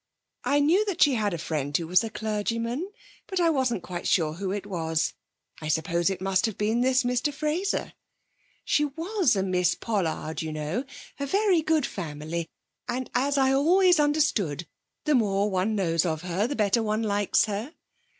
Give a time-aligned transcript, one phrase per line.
[0.45, 2.91] I knew that she had a friend who was a clergyman,
[3.27, 5.13] but I wasn't quite sure who it was.
[5.61, 7.93] I suppose it must have been this Mr Fraser.
[8.65, 10.85] She was a Miss Pollard, you know,
[11.19, 12.49] a very good family,
[12.87, 14.65] and, as I always understood,
[15.05, 17.75] the more one knows of her the better one likes her.